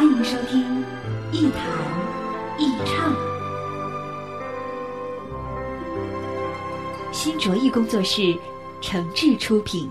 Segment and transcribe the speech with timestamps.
[0.00, 0.82] 欢迎收听
[1.30, 1.60] 一谈
[2.58, 3.14] 一唱，
[7.12, 8.34] 新卓艺工作室
[8.80, 9.90] 诚挚出品。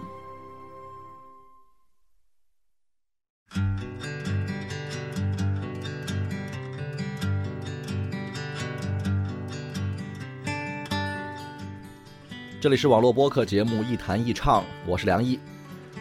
[12.60, 15.40] 这里是网络播客节目《一谈一唱》，我是梁毅。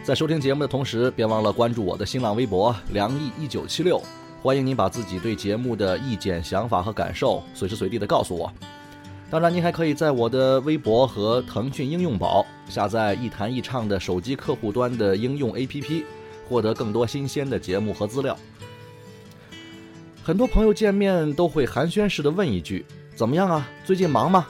[0.09, 4.01] 在收听节目的同时，别忘了关注我的新浪微博“梁毅一九七六”，
[4.41, 8.51] 欢迎您把自己对节目的意见、想法和感受随时随地的告诉我。
[9.29, 16.03] 当然，您还可以在我的微博和腾讯应用宝下载“一谈一唱”的手机客户端的应用 APP，
[16.49, 18.35] 获得更多新鲜的节目和资料。
[20.23, 23.69] 很多朋友见面都会寒暄似的问一句：“怎么样啊？
[23.85, 24.47] 最近忙吗？”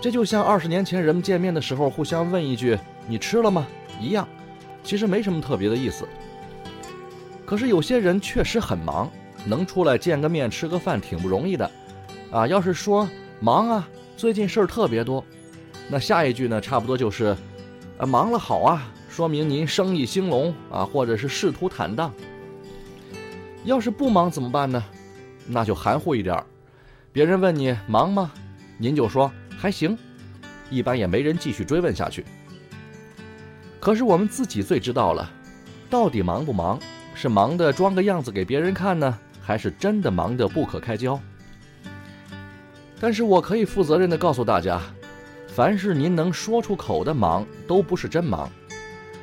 [0.00, 3.66] 这就像二十年前人们见面的时候互相问一句“你吃了吗”
[4.00, 4.26] 一样，
[4.86, 6.06] 其实没什么特别的意思。
[7.44, 9.10] 可是有些人确实很忙，
[9.44, 11.70] 能出来见个面、吃个饭挺不容易的，
[12.30, 13.08] 啊，要是说
[13.40, 15.24] 忙啊，最近事儿特别多，
[15.88, 17.36] 那下一句呢，差不多就是，
[17.98, 22.14] 啊，忙了好啊，说明您生意兴隆啊，或者是仕途坦荡。
[23.64, 24.82] 要是不忙怎么办呢？
[25.48, 26.46] 那就含糊一点儿，
[27.12, 28.30] 别人问你忙吗，
[28.78, 29.30] 您就说。
[29.58, 29.96] 还行，
[30.68, 32.22] 一般也没人继续追问下去。
[33.86, 35.30] 可是我们自己最知道了，
[35.88, 36.76] 到底忙不忙？
[37.14, 41.20] 是忙的装个样子给别人看呢，还是真的忙得不可开交？
[42.98, 44.82] 但是我可以负责任的告诉大家，
[45.46, 48.50] 凡是您能说出口的忙，都不是真忙，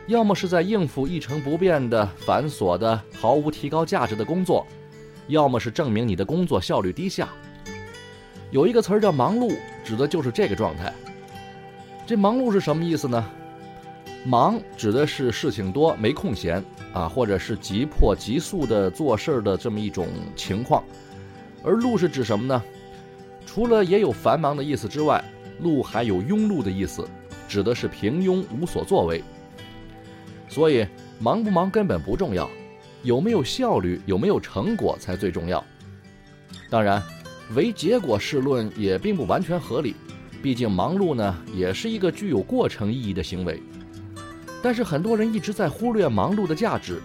[0.08, 4.66] 要么是在应付一成不变的繁琐的、毫无提高价值的工作，
[5.28, 7.28] 要么是证明你的工作效率低下。
[8.50, 10.94] 有一个词儿叫忙碌，指的就是这个状态。
[12.08, 13.30] 这忙碌是什么意思呢？
[14.26, 16.64] 忙指的是事情多没空闲
[16.94, 20.84] 啊，或者是急迫急速的做事儿的这么一种情况。
[21.64, 22.64] 而碌是指什么呢？
[23.46, 25.24] 除了也有繁忙的意思之外，
[25.62, 27.08] 碌还有庸碌的意思，
[27.48, 29.24] 指的是平庸无所作为。
[30.48, 30.88] 所以
[31.20, 32.50] 忙不忙根本不重要，
[33.04, 35.64] 有没有效率、有没有成果才最重要。
[36.70, 37.02] 当然。
[37.56, 39.94] 唯结果是论也并不完全合理，
[40.42, 43.62] 毕竟忙碌呢也是一个具有过程意义的行为。
[44.64, 47.02] 但是很多人一直在忽略忙碌的价值，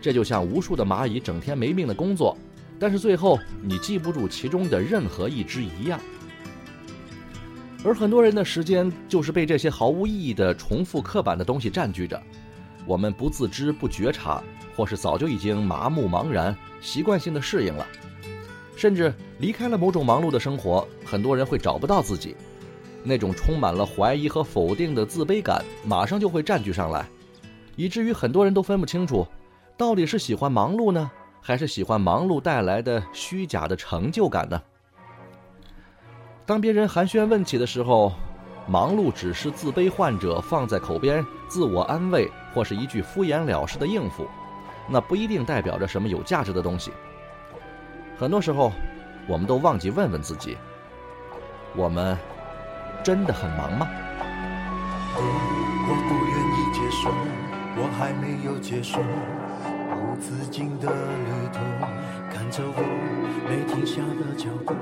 [0.00, 2.36] 这就像无数的蚂蚁整天没命的工作，
[2.80, 6.00] 但是最后你记不住其中的任何一只一样。
[7.84, 12.20] 而很多人的时间就是被这些毫无意义的重复刻板的东西占据着，
[12.84, 14.42] 我们不自知不觉察，
[14.74, 17.86] 或是早就已经麻木茫然，习惯性的适应了。
[18.76, 22.34] 甚至离开了某种忙碌的生活，很多人会找不到自己，
[23.02, 27.06] 那种充满了怀疑和否定的自卑感，马上就会占据上来，
[27.76, 29.26] 以至于很多人都分不清楚，
[29.76, 31.10] 到底是喜欢忙碌呢，
[31.40, 34.60] 还是喜欢忙碌带来的虚假的成就感呢？
[36.44, 38.12] 当别人寒暄问起的时候，
[38.66, 44.26] 忙碌只是自卑患者放在口边自我安慰，或是一句敷衍了事的应付，
[44.88, 46.90] 那不一定代表着什么有价值的东西。
[48.18, 48.70] 很多时候，
[49.26, 50.58] 我们都忘记问问自己：
[51.74, 52.18] 我们
[53.02, 53.88] 真的很忙吗？
[55.16, 57.08] 我不愿意结束，
[57.76, 59.00] 我还没有结束
[59.96, 61.58] 无止境的旅途。
[62.32, 62.80] 看着我
[63.48, 64.74] 没停下的脚步，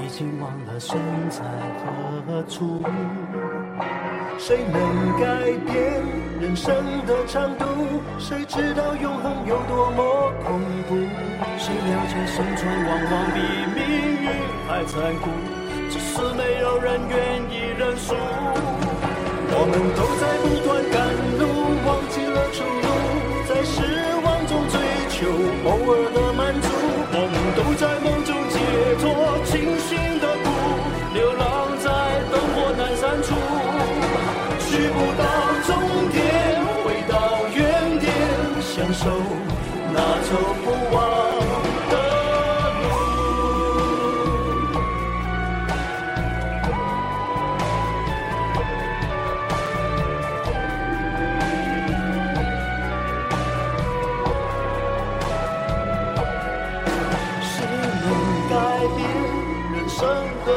[0.00, 1.42] 已经忘了身在
[2.26, 2.82] 何处。
[4.38, 6.02] 谁能改变
[6.40, 6.74] 人生
[7.06, 7.64] 的长度？
[8.18, 10.94] 谁知道永恒有多么恐怖？
[11.58, 13.38] 谁了解生存往往比
[13.74, 13.78] 命
[14.22, 14.28] 运
[14.66, 15.30] 还残酷？
[16.14, 18.14] 是没有人愿意认输。
[19.50, 21.03] 我们都在不断改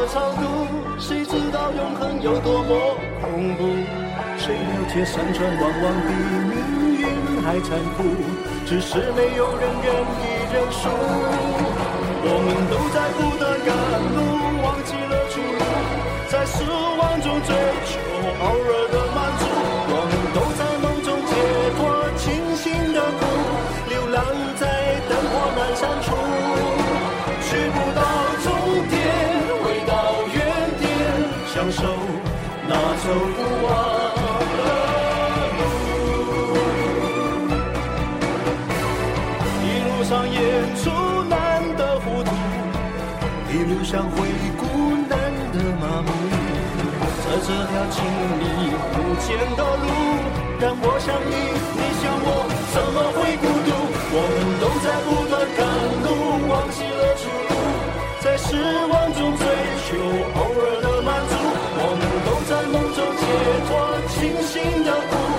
[0.07, 0.44] 长度，
[1.00, 3.63] 谁知道永恒有多么恐怖？
[4.38, 6.09] 谁了解山川往望比
[6.48, 6.56] 命
[6.98, 7.04] 运
[7.44, 8.04] 还残酷？
[8.65, 10.24] 只是没有人愿意
[10.54, 10.88] 认输。
[12.24, 13.69] 我们都在不断赶
[14.15, 14.18] 路，
[14.63, 15.59] 忘记了出路，
[16.30, 17.50] 在失望中追
[17.86, 18.00] 求
[18.42, 19.44] 偶尔的满足。
[19.89, 21.31] 我们都在梦中解
[21.77, 21.97] 脱。
[33.07, 33.71] 走不完
[34.51, 34.68] 的
[35.56, 35.62] 路，
[39.63, 40.36] 一路上演
[40.75, 40.92] 出
[41.30, 41.31] 难
[41.77, 42.30] 得糊涂，
[43.50, 44.12] 一路上回
[44.59, 44.62] 孤
[45.07, 45.15] 难
[45.54, 46.09] 的麻木，
[47.24, 47.95] 在这条情
[48.42, 48.44] 历
[48.75, 48.94] 无
[49.24, 49.25] 间
[49.56, 49.88] 的路，
[50.60, 51.31] 让我想你，
[51.77, 52.27] 你想我，
[52.74, 53.71] 怎么会孤独，
[54.12, 55.63] 我们都在不断赶
[56.03, 56.06] 路，
[56.50, 57.56] 忘记了出路，
[58.19, 58.45] 在失
[58.92, 59.48] 望中追
[59.88, 59.95] 求，
[60.36, 61.37] 偶尔的满足。
[62.50, 63.26] 在梦中解
[63.68, 65.37] 脱清醒的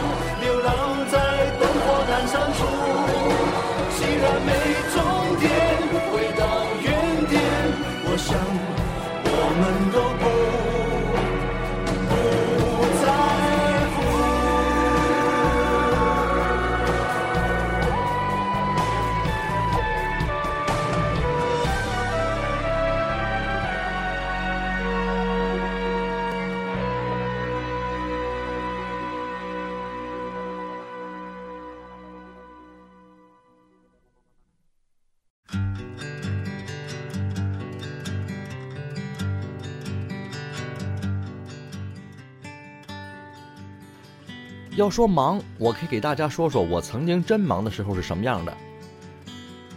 [44.79, 48.57] 要说忙，我可以给大家说说我曾经真忙的时候是什么样的。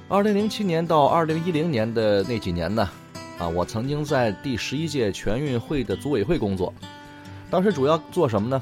[0.08, 2.88] 二零零七年到二零一零年的那几年呢，
[3.40, 6.72] 啊，我曾经在第十一届全运会的组委会工作，
[7.50, 8.62] 当时主要做什么呢？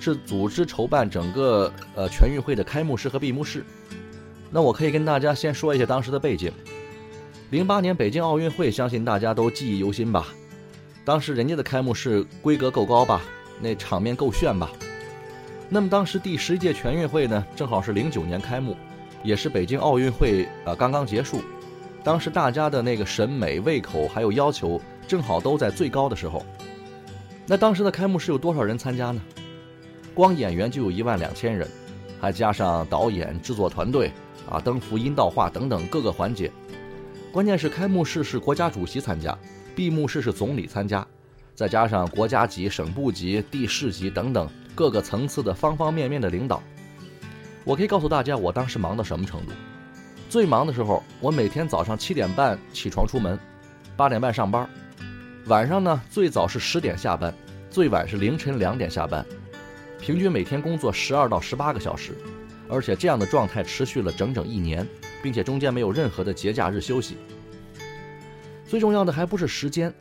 [0.00, 3.64] 是组织筹办整个呃全运会的开幕式和闭幕式。
[4.50, 6.50] 那我可以跟大家先说一下当时的背景。
[7.50, 10.26] 零八年北京奥运会，相信大家都记忆犹新吧？
[11.04, 13.22] 当时人家的开幕式规格够高吧？
[13.60, 14.72] 那场面够炫吧？
[15.68, 18.74] 那么当时第十届全运会呢，正好是零九年开幕，
[19.22, 21.42] 也是北京奥运会啊、呃、刚刚结束。
[22.02, 26.44] 当时大家的那个审美、胃口还有要求，正好都在最高的时候。
[27.46, 29.20] 那当时的开幕式有多少人参加呢？
[30.14, 31.68] 光演员就有一万两千人，
[32.18, 34.10] 还加上导演、制作团队
[34.48, 36.50] 啊、灯符、音道化等等各个环节。
[37.30, 39.36] 关键是开幕式是国家主席参加，
[39.76, 41.06] 闭幕式是总理参加，
[41.54, 44.48] 再加上国家级、省部级、地市级等等。
[44.78, 46.62] 各个层次的方方面面的领导，
[47.64, 49.50] 我可以告诉大家，我当时忙到什么程度。
[50.30, 53.36] 最忙的时候，我每天早上七点半起床出门，
[53.96, 54.70] 八点半上班，
[55.46, 57.34] 晚上呢最早是十点下班，
[57.68, 59.26] 最晚是凌晨两点下班，
[60.00, 62.16] 平均每天工作十二到十八个小时，
[62.68, 64.86] 而且这样的状态持续了整整一年，
[65.20, 67.16] 并且中间没有任何的节假日休息。
[68.64, 69.92] 最重要的还不是时间。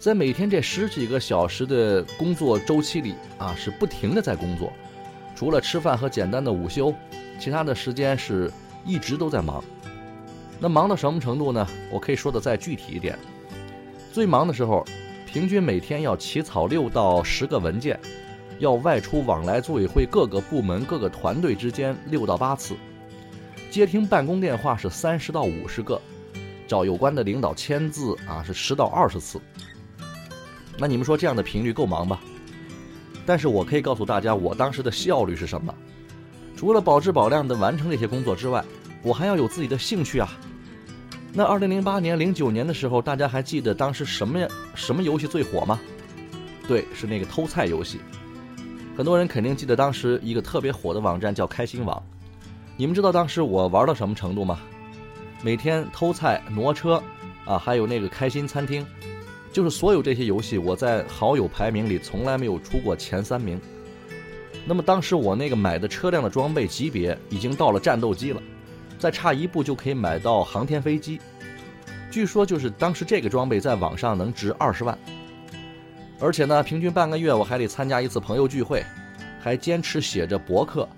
[0.00, 4.72] 在每天这十几个小时的工作周期里啊，是不停的在工作，
[5.36, 6.90] 除了吃饭和简单的午休，
[7.38, 8.50] 其他的时间是
[8.82, 9.62] 一直都在忙。
[10.58, 11.68] 那忙到什么程度呢？
[11.90, 13.18] 我可以说的再具体一点，
[14.10, 14.82] 最忙的时候，
[15.26, 18.00] 平均每天要起草六到十个文件，
[18.58, 22.74] 要外出往来组委会各个部门、各个团队之间六到八次，
[23.70, 26.00] 接听办公电话是三十到五十个，
[26.66, 29.38] 找有关的领导签字啊是十到二十次。
[30.80, 32.18] 那你们说这样的频率够忙吧？
[33.26, 35.74] 但是我可以告诉大家，我当时的效率是什么？
[36.56, 38.64] 除了保质保量的完成这些工作之外，
[39.02, 40.32] 我还要有自己的兴趣啊。
[41.34, 45.78] 那二零零八年、零九年的时候，大家还记得当时什么什么游戏最火吗？
[46.66, 48.00] 对，是那个偷菜游戏。
[48.96, 52.02] 很多人肯定记得当时一个特别火的网站叫开心网。
[52.76, 54.58] 你们知道当时我玩到什么程度吗？
[55.42, 57.02] 每天偷菜、挪车，
[57.44, 58.84] 啊，还有那个开心餐厅。
[59.52, 63.60] 就是所有这些游戏，我在好友排名里从来没有出过前三名。
[64.64, 68.40] 那么当时我那个买的车辆的装备级别已经到了战斗机了，
[68.98, 71.18] 再差一步就可以买到航天飞机。
[72.10, 74.96] 据说就是当时这个装备在网上能值二十万，
[76.20, 78.84] 而且呢，平均半个月我还得参加一次朋友聚会，
[79.40, 80.88] 还坚持写着博客，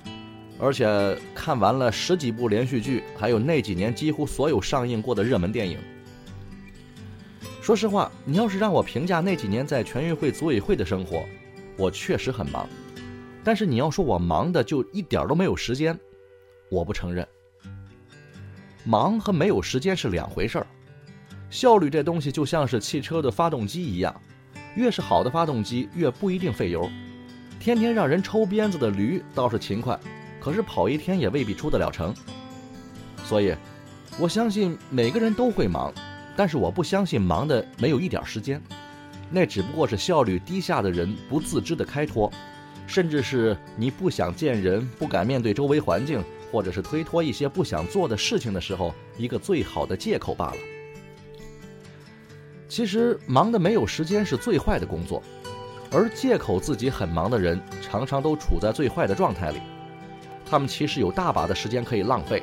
[0.58, 5.78] 而且看完了十几部连续剧，还有那几年几乎所有上映过的热门电影。
[7.62, 11.24] 说实话，你要是让我评价那几年在全运会组委会的生活，
[11.76, 12.68] 我确实很忙。
[13.44, 15.96] 但是你要说我忙的就一点都没有时间，
[16.68, 17.24] 我不承认。
[18.82, 20.66] 忙和没有时间是两回事儿。
[21.50, 24.12] 效率这东西就像是汽车的发动机一样，
[24.74, 26.90] 越是好的发动机越不一定费油。
[27.60, 29.96] 天天让人抽鞭子的驴倒是勤快，
[30.40, 32.12] 可是跑一天也未必出得了城。
[33.24, 33.54] 所以，
[34.18, 35.94] 我相信每个人都会忙，
[36.36, 38.60] 但是我不相信忙的没有一点时间。
[39.30, 42.30] 那只不过是效率低下的人不自知的开脱，
[42.86, 50.56] 甚至是你不想见人、不敢面对周围环境，或者是推脱一些不想做的事情的时候，一个最好的借口罢了。
[52.68, 55.22] 其实，忙的没有时间是最坏的工作，
[55.90, 59.60] 而借口自己很忙的人，常常都处在最坏的状态里。
[60.44, 62.42] 他们其实有大把的时间可以浪费，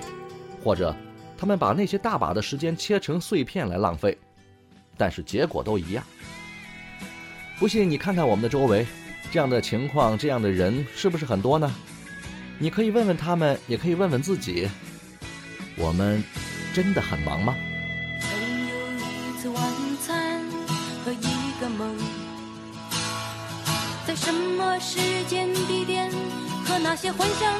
[0.64, 0.96] 或者
[1.40, 4.18] 他们把那些大把的时间切成碎片来浪费，
[4.98, 6.04] 但是结果都一样。
[7.58, 8.86] 不信你看看我们的周围，
[9.32, 11.74] 这样的情况，这样的人是不是很多呢？
[12.58, 14.68] 你可以问问他们，也可以问问自己：
[15.78, 16.22] 我们
[16.74, 17.56] 真的很忙吗？
[18.20, 18.30] 曾
[18.68, 19.64] 有一次晚
[20.06, 20.44] 餐
[21.06, 21.96] 和一个梦，
[24.06, 26.12] 在什么时间地点
[26.66, 27.56] 和那些幻想，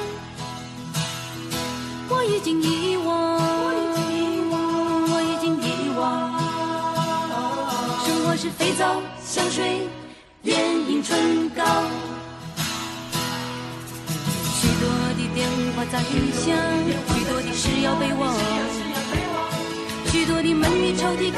[2.10, 3.59] 我已经遗忘，
[8.58, 9.88] 肥皂、香水、
[10.42, 11.62] 眼影、唇膏，
[14.54, 15.98] 许多的电话在
[16.32, 16.56] 响，
[17.14, 18.34] 许多的事要被忘。
[20.12, 21.29] 许多的门与抽屉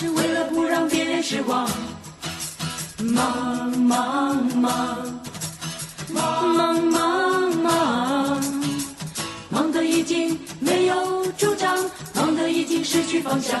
[0.00, 1.68] 是为了不让别人失望？
[2.98, 5.20] 忙忙忙
[6.08, 8.40] 忙忙忙忙，
[9.50, 11.76] 忙得已经没有主张，
[12.14, 13.60] 忙得已经失去方向。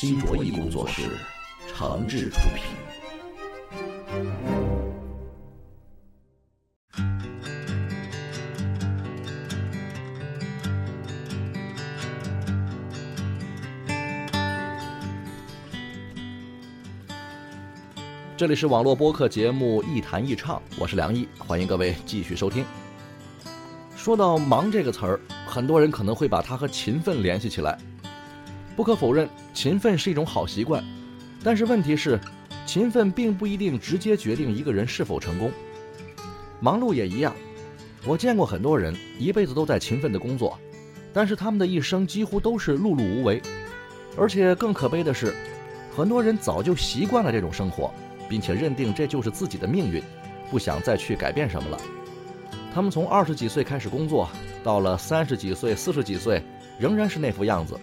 [0.00, 1.02] 新卓艺工作室
[1.66, 2.62] 诚挚出品。
[18.36, 22.64] 这里是网络播客节目《一弹一唱》，我是梁毅，欢迎各位继续收听。
[23.96, 27.76] 说到“忙”这个词儿，很多人可能会把它和勤奋联系起来。
[28.78, 30.84] 不可否认，勤奋是一种好习惯，
[31.42, 32.16] 但是问题是，
[32.64, 35.50] 勤奋并不一定直接决定一个人是否成功。
[36.60, 37.34] 忙碌也一样，
[38.06, 40.56] 我见过很多人一辈子都在勤奋的工作，
[41.12, 43.42] 但是他们的一生几乎都是碌碌无为，
[44.16, 45.34] 而且更可悲的是，
[45.96, 47.92] 很多人早就习惯了这种生活，
[48.28, 50.00] 并且认定这就是自己的命运，
[50.52, 51.76] 不想再去改变什么了。
[52.72, 54.30] 他们从二十几岁开始工作，
[54.62, 56.40] 到了三十几岁、四十几岁，
[56.78, 57.76] 仍然是那副样子。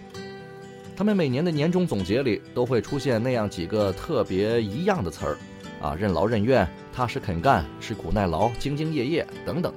[0.96, 5.38] 他们每年的年终总结里都会出现那样几个特别一样的词儿，
[5.78, 9.74] 啊，任劳任怨、踏实肯干、吃苦耐劳、兢兢业业等等。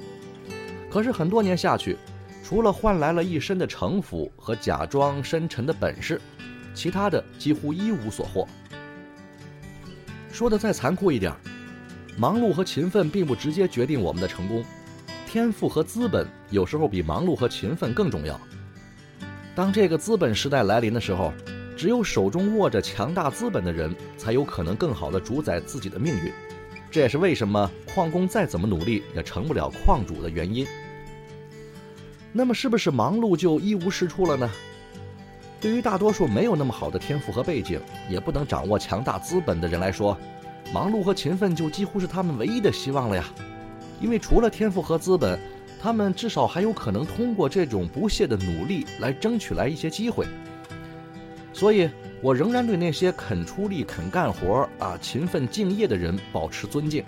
[0.90, 1.98] 可是很多年下去，
[2.42, 6.22] 除了换来了一身的城府和假装深沉的本事，
[6.74, 8.48] 其他的几乎一无所获。
[10.32, 11.34] 说的再残酷一点，
[12.18, 14.64] 忙碌和勤奋并不直接决定我们的成功，
[15.28, 18.40] 天赋和资本有时候比忙碌和勤奋更重要。
[19.60, 21.34] 当这个资本时代来临的时候，
[21.75, 26.32] 只有手中握着强大资本的人，才有可能更好地主宰自己的命运。
[26.89, 30.66] 这也是为什么矿工再怎么努力也成不了矿主的原因。
[32.32, 34.50] 那么，是不是忙碌就一无是处了呢？
[35.60, 40.18] 对于大多数没有那么好的天赋和背景，也不能掌握强大资本的人来说，
[40.74, 43.25] 忙碌和勤奋就几乎是他们唯一的希望了呀。
[44.00, 45.38] 因为除了天赋和资本，
[45.81, 50.25] 他们至少还有可能通过这种不懈的努力来争取来一些机会，
[51.53, 51.89] 所以
[52.21, 57.03] 我仍然对那些肯出力、肯干活啊、勤奋敬业的人保持尊敬。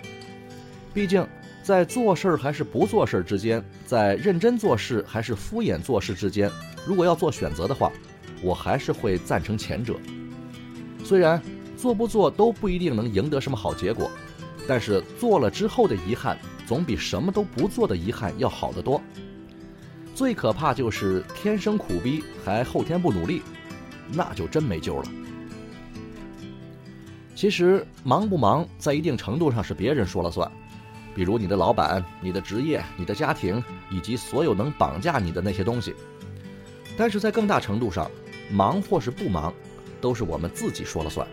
[0.94, 1.26] 毕竟，
[1.62, 6.50] 在做事儿还是不做事儿之间，在认真做事还是敷衍做事之间，
[6.86, 7.92] 如果要做选择的话，
[8.42, 9.94] 我还是会赞成前者。
[11.04, 11.40] 虽然
[11.76, 14.10] 做不做都不一定能赢得什么好结果，
[14.66, 16.38] 但是做了之后的遗憾。
[16.72, 18.98] 总比什么都不做的遗憾要好得多。
[20.14, 23.42] 最可怕就是天生苦逼还后天不努力，
[24.10, 25.04] 那就真没救了。
[27.34, 30.50] 其实忙不忙，在一定程度上是别人说了算，
[31.14, 35.94] 比如你的老板、你的职业、你的家庭，以及所有能绑架你的那些东西。
[36.96, 38.10] 但是在更大程度上，
[38.50, 39.52] 忙或是不忙，
[40.00, 41.28] 都是我们自己说了算。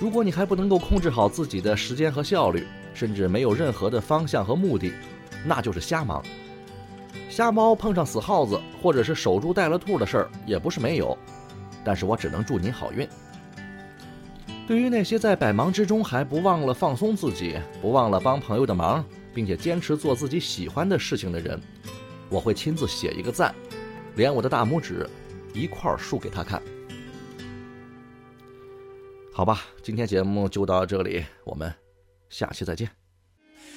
[0.00, 4.92] 如果你还不能够控制好自己的时间和效率，甚至没有任何的方向和目的，
[5.44, 6.22] 那就是瞎忙。
[7.28, 11.16] 瞎猫碰上死耗子，或者是守株待兔的事儿也不是没有，
[11.84, 13.08] 但是我只能祝您好运。
[14.66, 21.60] 对于那些在百忙之中还不忘了放松自己，不忘了帮朋友的忙，并且坚持做自己喜欢的事情的人，
[22.28, 23.54] 我会亲自写一个赞，
[24.14, 25.08] 连我的大拇指
[25.52, 26.62] 一块儿竖给他看。
[29.32, 31.72] 好吧，今天节目就到这里，我们。
[32.30, 32.88] 下期再见。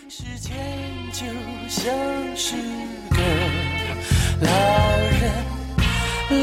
[0.07, 0.55] 时间
[1.11, 1.25] 就
[1.67, 1.91] 像
[2.35, 2.55] 是
[3.09, 3.17] 个
[4.41, 4.47] 老
[5.19, 5.31] 人，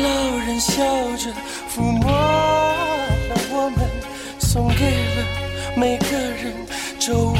[0.03, 0.73] 老人笑
[1.17, 1.33] 着
[1.73, 3.89] 抚摸了我们，
[4.41, 4.81] 送给
[5.15, 5.25] 了
[5.77, 6.53] 每个人
[6.99, 7.37] 皱纹。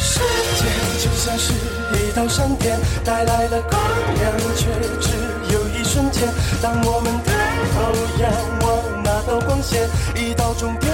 [0.00, 0.20] 时
[0.54, 0.62] 间
[1.02, 1.52] 就像是
[2.06, 3.80] 一道闪电，带来了光
[4.20, 5.08] 亮，却只
[5.52, 6.28] 有一瞬间。
[6.62, 7.32] 当我们抬
[7.74, 7.76] 头
[8.22, 8.97] 仰望。
[9.28, 9.86] 道光线，
[10.16, 10.90] 一道终点。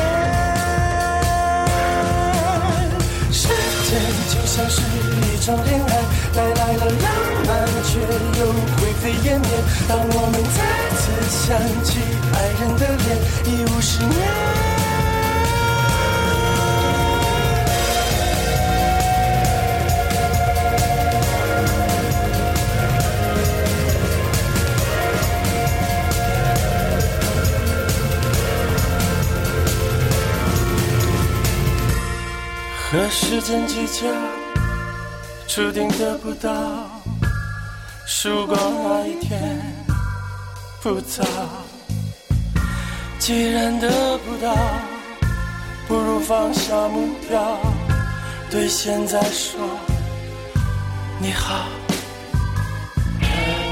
[3.31, 6.03] 时间就像是一场恋爱，
[6.35, 7.07] 带来了浪
[7.47, 8.01] 漫，却
[8.41, 9.49] 又灰飞烟灭。
[9.89, 10.59] 当我们再
[10.99, 12.01] 次想起
[12.35, 13.09] 爱人的脸，
[13.45, 14.74] 已无十年。
[32.95, 34.07] 和时间计较，
[35.49, 36.49] 注定得不到。
[38.07, 39.61] 曙光那一天
[40.81, 41.25] 不早，
[43.19, 44.55] 既然得不到，
[45.89, 47.59] 不如放下目标，
[48.49, 49.59] 对现在说
[51.19, 51.67] 你好。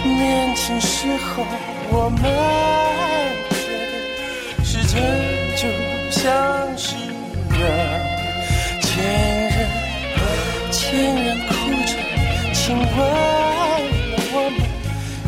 [0.02, 1.44] 年轻时候，
[1.92, 2.20] 我们
[3.54, 3.62] 觉
[4.58, 5.00] 得时间
[5.56, 5.68] 就
[6.10, 6.96] 像是
[7.56, 8.21] 人。
[9.02, 9.10] 前
[9.50, 9.66] 人，
[10.70, 10.80] 前
[11.16, 11.90] 人哭着
[12.54, 12.86] 亲吻
[14.32, 14.56] 我们，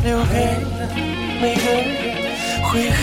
[0.01, 0.33] 留给
[0.79, 0.87] 了
[1.41, 1.83] 每个人
[2.63, 2.97] 悔恨。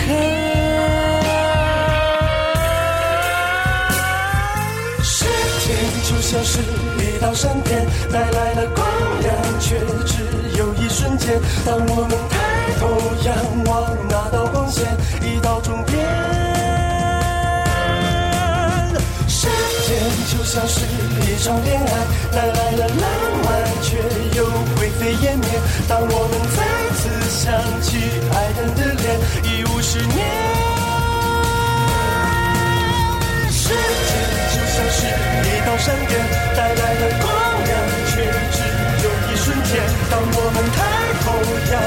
[5.03, 5.13] 时
[5.59, 5.65] 间
[6.01, 6.51] 就像是
[6.97, 8.83] 一道闪电，带来了光
[9.21, 10.25] 亮，却只
[10.57, 11.39] 有一瞬间。
[11.63, 12.33] 当我们抬
[12.79, 12.81] 头
[13.23, 13.29] 仰
[13.65, 13.71] 望
[14.09, 14.87] 那道光线，
[15.21, 16.42] 一到终点。
[20.53, 21.91] 像是一场恋爱，
[22.31, 23.09] 带来了浪
[23.43, 23.49] 漫，
[23.81, 23.97] 却
[24.37, 24.45] 又
[24.77, 25.49] 灰飞烟灭。
[25.89, 26.61] 当我们再
[26.93, 27.97] 次想起
[28.29, 29.17] 爱人的脸，
[29.49, 30.13] 已无十年。
[33.49, 34.13] 时间
[34.53, 35.09] 就像是
[35.41, 36.21] 一道闪电，
[36.55, 37.33] 带来了光
[37.65, 37.73] 亮，
[38.13, 38.21] 却
[38.53, 38.61] 只
[39.01, 39.81] 有一瞬间。
[40.11, 40.77] 当我们抬
[41.25, 41.33] 头
[41.73, 41.81] 仰